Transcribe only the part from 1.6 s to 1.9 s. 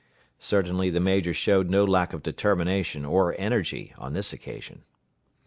no